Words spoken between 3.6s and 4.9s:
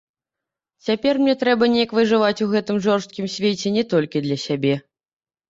не толькі для сябе.